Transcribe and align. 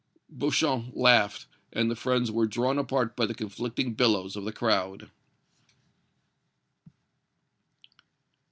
Beauchamp 0.35 0.95
laughed, 0.95 1.45
and 1.71 1.91
the 1.91 1.95
friends 1.95 2.31
were 2.31 2.47
drawn 2.47 2.79
apart 2.79 3.15
by 3.15 3.27
the 3.27 3.35
conflicting 3.35 3.93
billows 3.93 4.35
of 4.35 4.43
the 4.45 4.51
crowd. 4.51 5.11